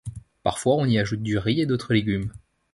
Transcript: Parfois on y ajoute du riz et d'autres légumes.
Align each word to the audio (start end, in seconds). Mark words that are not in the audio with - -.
Parfois 0.41 0.77
on 0.77 0.87
y 0.87 0.97
ajoute 0.97 1.21
du 1.21 1.37
riz 1.37 1.61
et 1.61 1.67
d'autres 1.67 1.93
légumes. 1.93 2.31